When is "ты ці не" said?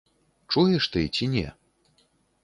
0.95-1.43